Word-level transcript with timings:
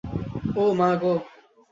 ও 0.55 0.63
মা 0.79 0.89
গো! 1.01 1.13